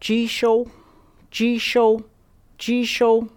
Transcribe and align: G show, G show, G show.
G 0.00 0.26
show, 0.26 0.66
G 1.30 1.58
show, 1.58 2.02
G 2.56 2.84
show. 2.84 3.28